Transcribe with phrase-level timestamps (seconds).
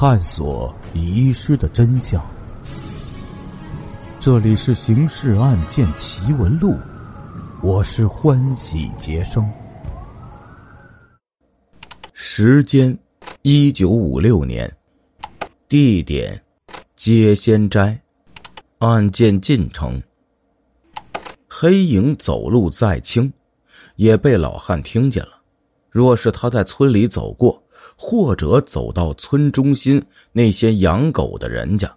[0.00, 2.24] 探索遗失的真相。
[4.18, 6.70] 这里是《刑事案件奇闻录》，
[7.62, 9.46] 我是欢喜杰生。
[12.14, 12.98] 时间：
[13.42, 14.74] 一九五六年，
[15.68, 16.42] 地点：
[16.96, 18.00] 接仙斋。
[18.78, 20.02] 案件进程：
[21.46, 23.30] 黑影走路再轻，
[23.96, 25.42] 也被老汉听见了。
[25.90, 27.62] 若是他在村里走过，
[27.96, 30.02] 或者走到村中心
[30.32, 31.90] 那些养狗的人家，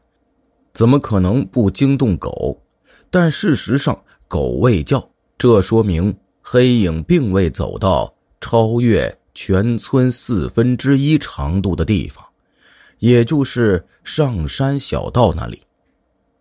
[0.73, 2.61] 怎么可能不惊动狗？
[3.09, 5.07] 但事实上，狗未叫，
[5.37, 12.25] 这说明黑影并未走到超越全村四分之一长度的地方，
[12.99, 15.61] 也就是上山小道那里。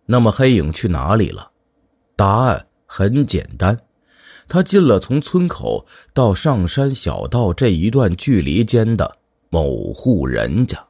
[0.05, 1.51] 那么黑影去哪里了？
[2.15, 3.79] 答案很简单，
[4.47, 9.17] 他进了从村口到上山小道这一段距离间的
[9.53, 10.83] 某户人家。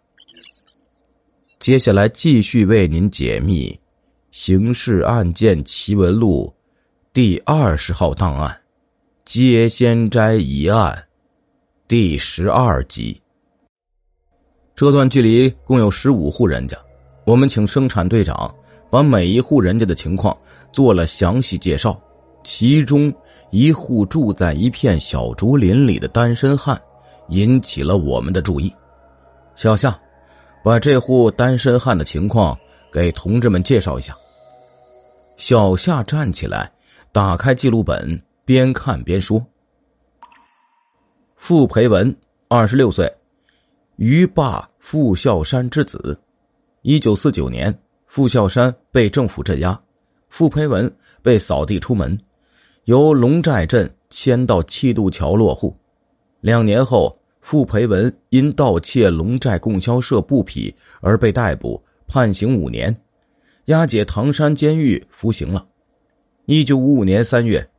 [1.59, 3.67] 接下来继续为您解密
[4.31, 6.47] 《刑事案件奇闻录》
[7.11, 8.57] 第二十号档案——
[9.25, 10.97] 接仙斋一案
[11.89, 13.21] 第十二集。
[14.73, 16.77] 这段距离共有十五户人家，
[17.25, 18.55] 我们请生产队长。
[18.89, 20.37] 把每一户人家的情况
[20.71, 22.01] 做了详细介绍，
[22.45, 23.13] 其中
[23.51, 26.81] 一户住在一片小竹林里的单身汉
[27.33, 28.71] 引起了我们的注意。
[29.55, 29.99] 小夏，
[30.63, 32.57] 把这户单身汉的情况
[32.91, 34.15] 给同志们介绍一下。
[35.37, 36.71] 小夏站起来，
[37.11, 39.43] 打开记录本，边看边说
[41.35, 42.15] ：“傅培文，
[42.47, 43.11] 二十六岁，
[43.95, 46.17] 于霸傅孝山之子，
[46.83, 47.75] 一九四九年。”
[48.13, 49.81] 傅孝山被政府镇压，
[50.29, 52.15] 傅培文被扫地出门，
[52.83, 55.75] 由龙寨镇迁到七渡桥落户。
[56.39, 62.95] 两年后，傅培文因盗窃龙寨供销社布匹而被逮捕，判刑五年，
[63.65, 65.67] 押解唐山监狱服刑了。
[66.45, 67.69] 一九五五年三月，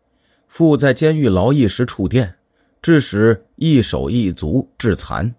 [0.46, 2.36] 傅在监狱劳役时触电，
[2.80, 5.34] 致使一手一足致残。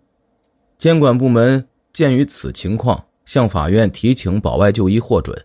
[0.77, 3.05] 监管部门鉴于此情况。
[3.25, 5.35] 向法院提请保外就医获准，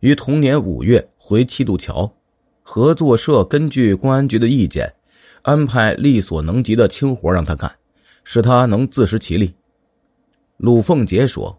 [0.00, 2.10] 于同年五月回七渡桥。
[2.62, 4.94] 合作社根据公安局的意见，
[5.42, 7.70] 安排力所能及的轻活让他干，
[8.24, 9.54] 使他能自食其力。
[10.56, 11.56] 鲁凤杰说：“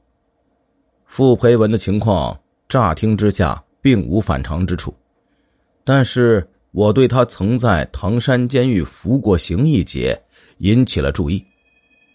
[1.06, 4.96] 傅培文的情况乍听之下并无反常之处，
[5.84, 10.20] 但是我对他曾在唐山监狱服过刑一节
[10.60, 11.44] 引起了注意。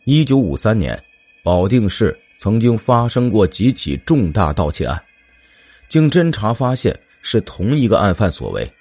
[0.05, 0.99] 一九五三年，
[1.43, 4.97] 保定市。”曾经发生过几起重大盗窃案，
[5.89, 8.73] 经侦查发现是同一个案犯所为。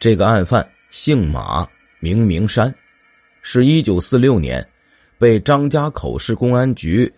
[0.00, 1.64] 这个案犯姓马，
[2.00, 2.74] 名明山，
[3.40, 4.68] 是一九四六年
[5.24, 7.10] 被张家口市公安局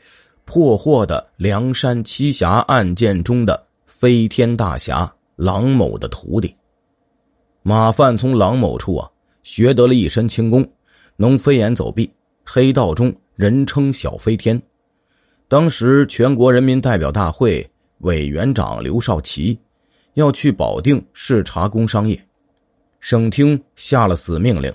[0.45, 6.55] 破获的梁山七侠案件中的飞天大侠郎某的徒弟。
[7.65, 9.11] 马范从郎某处啊
[9.43, 10.65] 学得了一身轻功，
[11.17, 12.09] 能飞檐走壁，
[12.45, 14.63] 黑道中人称小飞天。
[15.49, 17.69] 当时全国人民代表大会
[18.03, 19.59] 委员长刘少奇
[20.15, 22.25] 要去保定视察工商业，
[23.01, 24.73] 省厅下了死命令，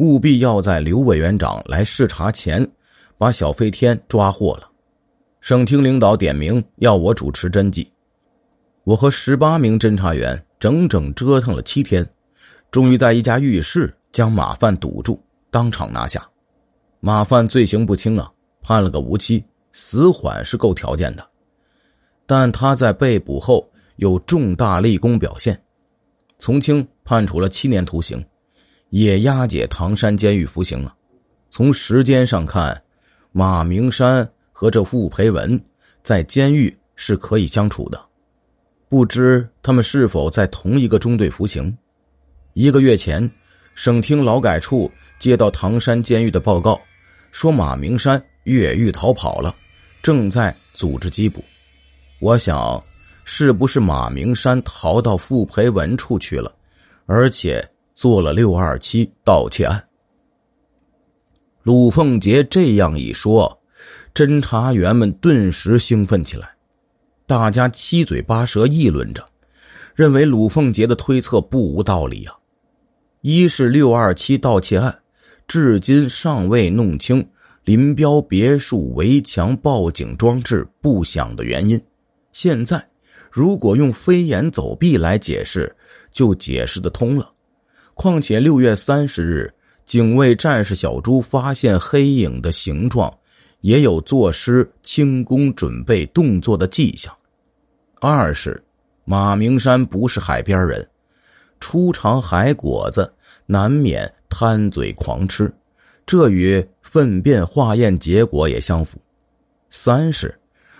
[0.00, 2.66] 务必要在刘委员长来视察前
[3.18, 4.66] 把小飞天抓获了。
[5.42, 7.86] 省厅领导点名要我主持侦缉，
[8.84, 12.08] 我和十八名侦查员整整折腾了七天，
[12.70, 16.26] 终于在一家浴室将马犯堵住，当场拿下。
[17.00, 19.44] 马犯罪行不轻啊，判了个无期。
[19.72, 21.24] 死缓是够条件的，
[22.26, 25.62] 但他在被捕后有重大立功表现，
[26.38, 28.24] 从轻判处了七年徒刑，
[28.90, 30.94] 也押解唐山监狱服刑了。
[31.48, 32.80] 从时间上看，
[33.32, 35.60] 马明山和这傅培文
[36.02, 38.00] 在监狱是可以相处的，
[38.88, 41.76] 不知他们是否在同一个中队服刑？
[42.52, 43.28] 一个月前，
[43.74, 46.80] 省厅劳改处接到唐山监狱的报告，
[47.32, 49.54] 说马明山越狱逃跑了。
[50.02, 51.44] 正在组织缉捕，
[52.20, 52.82] 我想，
[53.24, 56.52] 是不是马明山逃到傅培文处去了，
[57.06, 57.62] 而且
[58.00, 59.86] 做了六二七盗窃案？
[61.64, 63.60] 鲁凤杰这样一说，
[64.14, 66.48] 侦查员们顿时兴奋起来，
[67.26, 69.22] 大家七嘴八舌议论着，
[69.94, 72.34] 认为鲁凤杰的推测不无道理啊。
[73.20, 74.98] 一是六二七盗窃案，
[75.46, 77.28] 至今尚未弄清。
[77.64, 81.78] 林彪别墅围墙报警装置不响的原因，
[82.32, 82.82] 现在
[83.30, 85.76] 如果用飞檐走壁来解释，
[86.10, 87.29] 就解释得通了。
[88.02, 89.52] 况且六月三十日，
[89.84, 93.14] 警卫战士小朱发现黑影的形状，
[93.60, 97.14] 也有作诗轻功准备动作的迹象。
[98.00, 98.64] 二是
[99.04, 100.88] 马明山不是海边人，
[101.60, 103.12] 初尝海果子
[103.44, 105.52] 难免贪嘴狂吃，
[106.06, 108.96] 这与粪便化验结果也相符。
[109.68, 110.34] 三是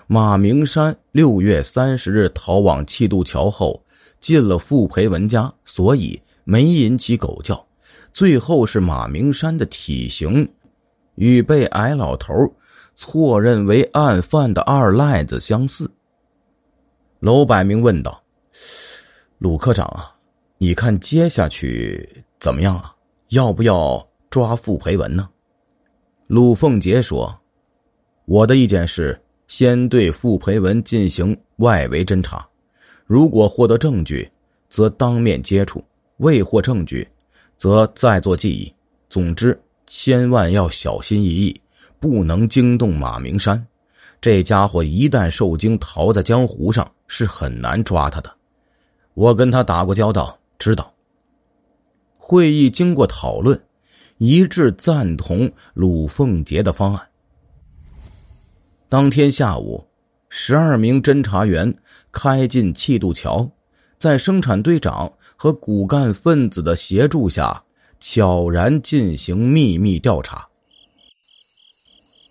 [0.07, 3.85] 马明山六月三十日逃往气渡桥后，
[4.21, 6.19] 进了傅培文家，所以
[6.51, 7.65] 没引起狗叫。
[8.13, 10.53] 最后是马明山的体型，
[11.15, 12.35] 与被矮老头
[12.93, 15.89] 错认为案犯的二赖子相似。
[17.21, 18.21] 娄百明问道
[19.39, 20.13] ：“鲁科长啊，
[20.59, 22.93] 你看接下去怎么样啊？
[23.29, 25.29] 要不要抓傅培文呢？”
[26.27, 27.33] 鲁凤杰说
[28.27, 29.17] ：“我的意见是，
[29.47, 32.45] 先对傅培文进行外围侦查，
[33.07, 34.29] 如果获得证据，
[34.69, 35.81] 则当面接触；
[36.21, 37.07] 未获证据。”
[37.61, 38.75] 则再做记忆。
[39.11, 41.61] 总之，千万要小心翼翼，
[41.99, 43.63] 不能惊动马明山。
[44.19, 48.35] 这家伙一旦受惊，逃在江湖上是很难抓他的。
[49.13, 50.91] 我跟他打过交道，知道。
[52.17, 53.63] 会议经过讨论，
[54.17, 57.07] 一致赞同鲁凤杰的方案。
[58.89, 59.87] 当天下午，
[60.31, 61.75] 十二名侦查员
[62.11, 63.47] 开进气渡桥，
[63.99, 65.13] 在生产队长。
[65.43, 67.59] 和骨干分子的协助下，
[67.99, 70.47] 悄然进行秘密调查。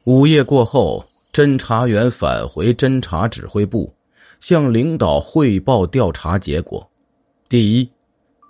[0.04, 1.04] 午夜过后，
[1.34, 3.92] 侦查员返回侦查指挥部，
[4.40, 6.88] 向领导汇报调查结果。
[7.50, 7.92] 第一，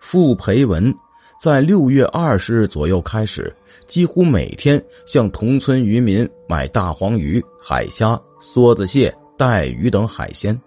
[0.01, 0.93] 傅培文
[1.41, 3.55] 在六月二十日左右开始，
[3.87, 10.59] 几乎每天向同村渔民买大黄鱼、海虾、梭子蟹、带鱼等海鲜。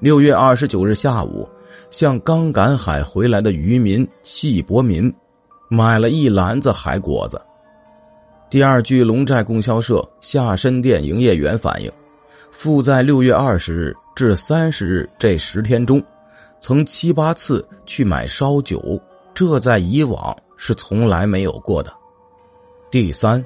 [0.00, 1.48] 六月二十九日下午。
[1.90, 5.12] 向刚赶海回来的渔民谢伯民
[5.68, 7.40] 买了一篮子海果子。
[8.48, 11.92] 第二，据龙寨供销社下深店营业员反映，
[12.50, 16.02] 傅在六月二十日至三十日这十天中，
[16.60, 19.00] 曾七八次去买烧酒，
[19.32, 21.92] 这在以往是从来没有过的。
[22.90, 23.44] 第三，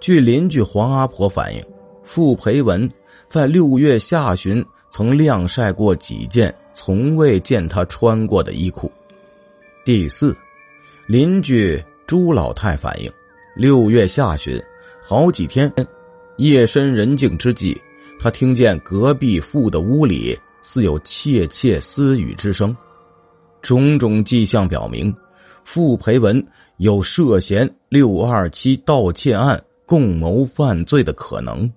[0.00, 1.62] 据邻居黄阿婆反映，
[2.02, 2.90] 傅培文
[3.28, 6.54] 在六月下旬曾晾晒过几件。
[6.80, 8.90] 从未见他穿过的衣裤。
[9.84, 10.36] 第四，
[11.08, 13.10] 邻居朱老太反映，
[13.56, 14.62] 六月下旬，
[15.02, 15.70] 好几天，
[16.36, 17.76] 夜深人静之际，
[18.20, 22.74] 他听见隔壁傅的屋里似有窃窃私语之声。
[23.60, 25.12] 种种迹象表明，
[25.64, 26.46] 傅培文
[26.76, 31.68] 有涉嫌六二七盗窃案共谋犯罪的可能。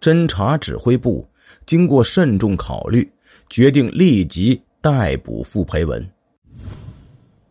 [0.00, 1.28] 侦查指挥部
[1.66, 3.10] 经过慎重考虑。
[3.52, 6.02] 决定立即逮捕傅培文。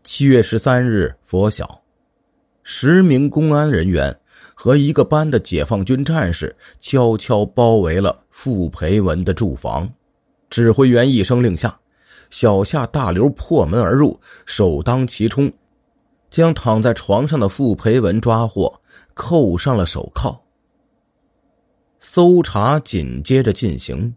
[0.02, 1.80] 七月十三日拂晓，
[2.64, 4.12] 十名公安人员
[4.52, 9.88] 和一个班的解放军战士悄悄包围了傅培文的住房。
[10.50, 11.78] 指挥员一声令下，
[12.30, 15.52] 小夏大刘破门而入，首当其冲，
[16.30, 18.80] 将躺在床上的傅培文抓获，
[19.14, 20.36] 扣上了手铐。
[22.00, 24.12] 搜查紧接着进行。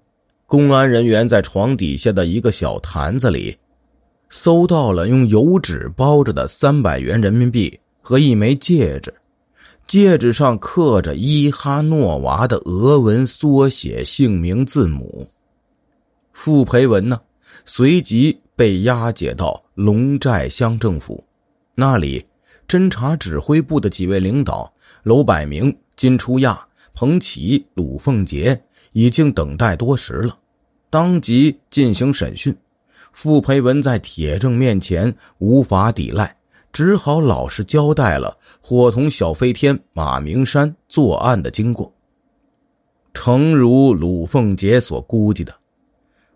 [0.47, 3.57] 公安人员在床底下的一个小坛子里，
[4.29, 9.11] 搜到了用油纸包着的三百元人民币和一枚戒指，
[9.87, 15.27] 戒指上刻着伊哈诺娃的俄文缩写姓名字母。
[16.31, 17.19] 傅培文呢，
[17.65, 21.23] 随即被押解到龙寨乡政府，
[21.73, 22.23] 那里
[22.67, 24.71] 侦查指挥部的几位领导
[25.01, 28.61] 娄百明、金初亚、彭启、鲁凤杰。
[28.95, 30.37] 已经等待多时了，
[30.89, 32.55] 当即进行审讯。
[33.11, 36.33] 傅培文在铁证面前无法抵赖，
[36.71, 41.93] 只好老实交代了伙同小飞天、马明山作案的经过。
[43.13, 45.53] 诚如鲁凤杰所估计的，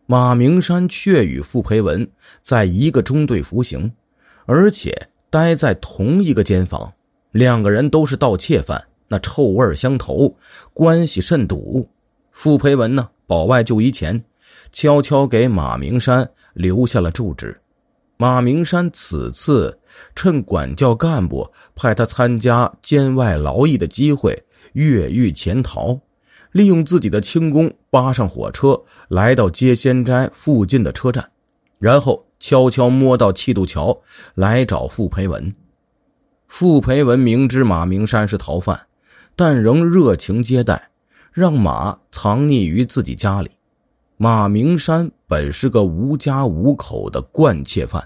[0.06, 2.06] 马明山确与傅培文
[2.42, 3.90] 在一个中队服刑，
[4.46, 4.94] 而且
[5.30, 6.92] 待在同一个监房。
[7.32, 10.36] 两个人都是盗窃犯，那臭味相投，
[10.74, 11.88] 关系甚笃。
[12.40, 14.24] 傅培文呢，保外就医前，
[14.72, 17.60] 悄悄给马明山留下了住址。
[18.16, 19.78] 马明山此次
[20.16, 24.42] 趁管教干部派他参加监外劳役的机会，
[24.72, 26.00] 越狱潜逃，
[26.54, 31.30] 利用自己的轻功扒上火车，来到接仙斋附近的车站，
[31.78, 34.02] 然后悄悄摸到气渡桥
[34.36, 35.54] 来找傅培文。
[36.48, 38.80] 傅培文明知马明山是逃犯，
[39.36, 40.86] 但仍热情接待。
[41.40, 43.50] 让马藏匿于自己家里。
[44.18, 48.06] 马明山本是个无家无口的惯窃犯，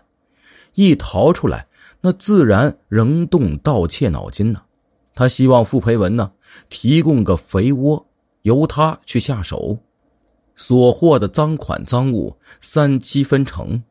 [0.75, 1.65] 一逃出来，
[1.99, 4.61] 那自然仍动盗窃脑筋呢。
[5.15, 6.31] 他希望傅培文呢
[6.69, 8.05] 提供个肥窝，
[8.43, 9.79] 由他去下手。
[10.53, 13.81] 所获的赃款赃物三七分成。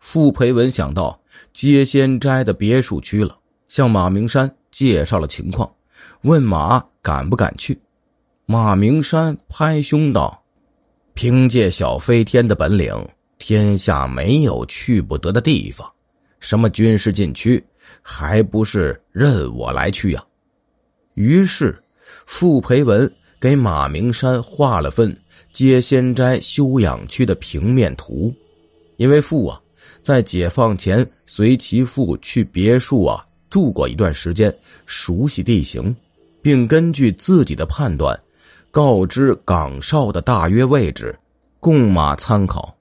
[0.00, 1.20] 傅培文想到
[1.52, 3.38] 接仙斋的别墅区了，
[3.68, 5.72] 向马明山介绍了情况，
[6.22, 7.80] 问马敢不敢去。
[8.50, 10.42] 马明山拍胸道
[11.12, 12.94] ：“凭借小飞天的本领，
[13.36, 15.86] 天下没有去不得的地方。
[16.40, 17.62] 什么军事禁区，
[18.00, 20.24] 还不是任我来去呀？”
[21.12, 21.78] 于是，
[22.24, 25.14] 傅培文给马明山画了份
[25.52, 28.34] 接仙斋休养区的平面图，
[28.96, 29.60] 因为傅啊。
[30.00, 34.54] 在解放前，随其父去别墅啊住过一段时间，
[34.86, 35.94] 熟悉地形，
[36.40, 38.18] 并根据自己的判断，
[38.70, 41.18] 告知岗哨的大约位置，
[41.58, 42.74] 供马参考。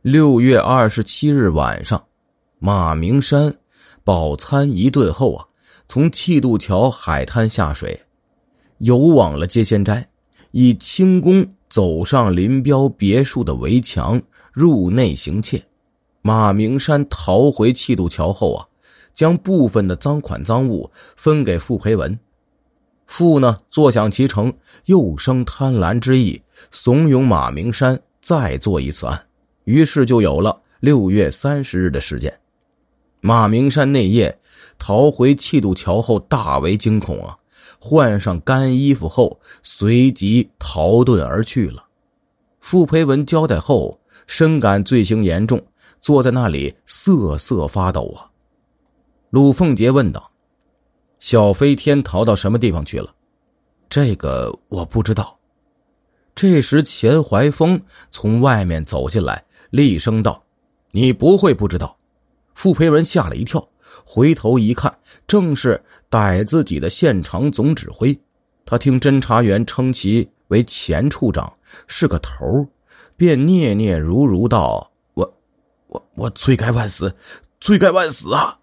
[0.00, 2.02] 六月二十七日晚上，
[2.58, 3.54] 马明山
[4.02, 5.44] 饱餐一顿后啊，
[5.88, 8.00] 从气渡桥海滩下水，
[8.78, 10.08] 游往了接仙斋，
[10.52, 14.20] 以轻功走上林彪别墅的围墙，
[14.52, 15.62] 入内行窃。
[16.22, 18.66] 马明山逃回气渡桥后啊，
[19.14, 22.18] 将部分的赃款赃物分给傅培文。
[23.08, 24.52] 傅呢，坐享其成，
[24.84, 29.20] 又生贪婪之意，怂恿马明山再做一次案，
[29.64, 32.32] 于是就有了六月三十日的事件。
[33.20, 34.38] 马明山那夜
[34.78, 37.36] 逃回气渡桥后，大为惊恐啊，
[37.80, 41.84] 换上干衣服后，随即逃遁而去了。
[42.60, 45.60] 傅培文交代后，深感罪行严重。
[46.00, 48.30] 坐在那里瑟瑟发抖啊！
[49.30, 50.27] 鲁凤杰问道
[51.20, 53.14] ：“小飞天逃到什么地方去了？”
[53.88, 55.38] 这个我不知道。
[56.34, 60.44] 这时钱怀峰从外面走进来，厉声道
[60.92, 61.96] ：“你不会不知道？”
[62.54, 63.66] 傅培文吓了一跳，
[64.04, 64.96] 回头一看，
[65.26, 68.18] 正是逮自己的现场总指挥。
[68.64, 71.50] 他听侦查员称其为钱处长，
[71.86, 72.66] 是个头
[73.16, 74.90] 便嗫嗫如如道。
[75.14, 75.38] 我
[75.86, 77.14] 我我罪该万死，
[77.60, 78.57] 罪该万死啊！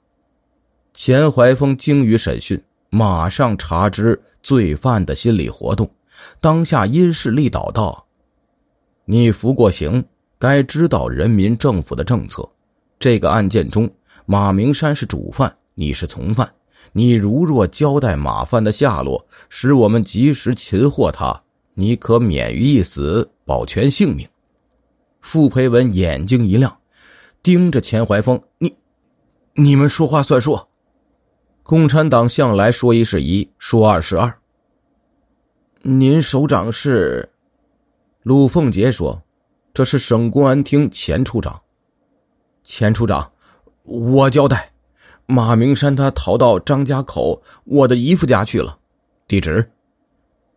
[0.95, 2.59] 钱怀峰精于审讯，
[2.89, 5.89] 马上查知罪犯的心理活动，
[6.39, 8.03] 当下因势利导道
[9.03, 10.01] ：“你服过刑，
[10.39, 12.49] 该知道人民政府的政策。
[12.97, 13.89] 这个案件中，
[14.25, 16.49] 马明山是主犯，你是从犯。
[16.93, 21.39] 你如若交代马犯的下落，使我们及时擒获他，
[21.73, 24.25] 你可免于一死，保全性命。”
[25.19, 26.73] 傅培文眼睛一亮。
[27.43, 28.73] 盯着钱怀峰，你，
[29.55, 30.57] 你们说话算数。
[31.67, 34.31] 共产党向来说一是一，说二是二。
[35.81, 37.27] 您首长是？
[38.21, 39.19] 鲁凤杰说
[39.73, 41.59] ：“这是省公安厅钱处长。”
[42.63, 43.31] 钱处长，
[43.81, 44.71] 我交代，
[45.25, 48.77] 马明山他逃到张家口我的姨父家去了，
[49.27, 49.67] 地址：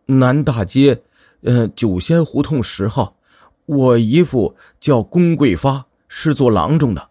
[0.05, 1.01] 南大街，
[1.41, 3.17] 呃，九仙胡同十号。
[3.65, 5.83] 我姨父叫龚桂发。
[6.07, 7.09] 是做郎中的，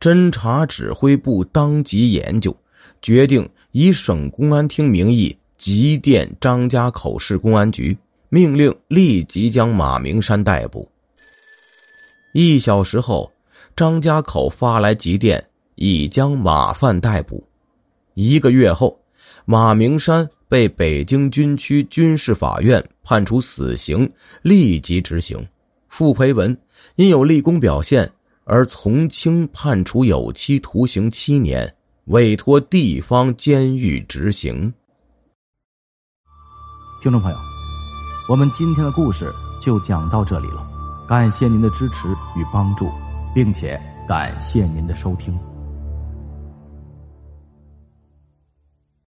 [0.00, 2.56] 侦查指挥部当即研究，
[3.02, 7.96] 决定以省公安厅名义急电张家口市公安局，
[8.28, 10.88] 命令立即将马明山逮捕。
[12.32, 13.30] 一小时后，
[13.74, 15.44] 张家口发来急电，
[15.76, 17.42] 已将马犯逮捕。
[18.14, 18.98] 一个月后，
[19.44, 24.10] 马明山被北京军区军事法院判处死刑，
[24.42, 25.38] 立即执行。
[25.88, 26.56] 傅培文。
[26.96, 28.08] 因有立功表现
[28.44, 31.74] 而从轻判处有期徒刑七年，
[32.06, 34.72] 委托地方监狱执行。
[37.02, 37.36] 听众朋友，
[38.28, 40.64] 我们今天的故事就讲到这里了，
[41.08, 42.88] 感谢您的支持与帮助，
[43.34, 45.36] 并且感谢您的收听。